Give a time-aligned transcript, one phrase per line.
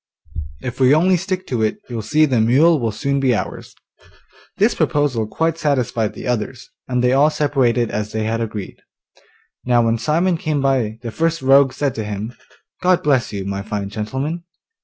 [0.63, 3.75] If we only stick to it you'll see the mule will soon be ours.'
[4.57, 8.77] This proposal quite satisfied the others, and they all separated as they had agreed.
[9.63, 12.33] Now when Simon came by, the first rogue said to him,
[12.81, 14.43] 'God bless you, my fine gentleman.